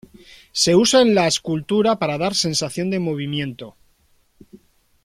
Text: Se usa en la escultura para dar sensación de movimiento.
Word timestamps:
Se 0.51 0.75
usa 0.75 1.03
en 1.03 1.13
la 1.13 1.27
escultura 1.27 1.99
para 1.99 2.17
dar 2.17 2.33
sensación 2.33 2.89
de 2.89 2.97
movimiento. 2.97 3.75